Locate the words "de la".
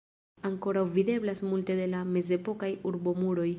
1.81-2.01